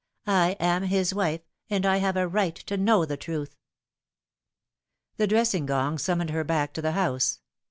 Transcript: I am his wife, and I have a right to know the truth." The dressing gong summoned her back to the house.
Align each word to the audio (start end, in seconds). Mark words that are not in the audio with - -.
I 0.25 0.55
am 0.59 0.81
his 0.85 1.13
wife, 1.13 1.41
and 1.69 1.85
I 1.85 1.97
have 1.97 2.17
a 2.17 2.27
right 2.27 2.55
to 2.55 2.75
know 2.75 3.05
the 3.05 3.17
truth." 3.17 3.55
The 5.17 5.27
dressing 5.27 5.67
gong 5.67 5.99
summoned 5.99 6.31
her 6.31 6.43
back 6.43 6.73
to 6.73 6.81
the 6.81 6.93
house. 6.93 7.39